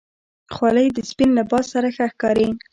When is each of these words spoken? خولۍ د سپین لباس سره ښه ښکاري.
خولۍ 0.53 0.87
د 0.93 0.99
سپین 1.09 1.29
لباس 1.37 1.65
سره 1.73 1.87
ښه 1.95 2.05
ښکاري. 2.11 2.49